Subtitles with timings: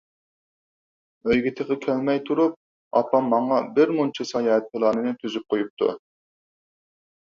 [1.27, 2.57] ئۆيگە تېخى كەلمەي تۇرۇپ،
[3.01, 5.95] ئاپام ماڭا بىر مۇنچە ساياھەت پىلانىنى تۈزۈپ قويۇپتۇ.